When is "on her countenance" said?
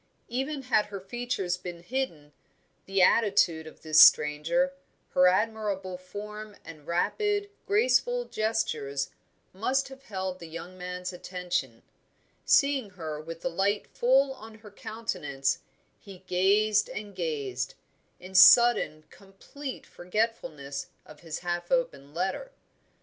14.33-15.59